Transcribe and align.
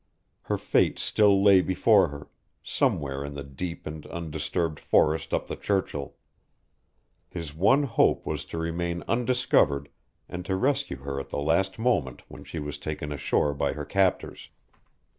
Her 0.41 0.57
fate 0.57 0.97
still 0.97 1.43
lay 1.43 1.61
before 1.61 2.07
her, 2.07 2.27
somewhere 2.63 3.23
in 3.23 3.35
the 3.35 3.43
deep 3.43 3.85
and 3.85 4.03
undisturbed 4.07 4.79
forests 4.79 5.31
up 5.31 5.45
the 5.45 5.55
Churchill. 5.55 6.15
His 7.29 7.53
one 7.53 7.83
hope 7.83 8.25
was 8.25 8.43
to 8.45 8.57
remain 8.57 9.03
undiscovered 9.07 9.89
and 10.27 10.43
to 10.45 10.55
rescue 10.55 11.03
her 11.03 11.19
at 11.19 11.29
the 11.29 11.37
last 11.37 11.77
moment 11.77 12.23
when 12.29 12.43
she 12.43 12.57
was 12.57 12.79
taken 12.79 13.11
ashore 13.11 13.53
by 13.53 13.73
her 13.73 13.85
captors. 13.85 14.49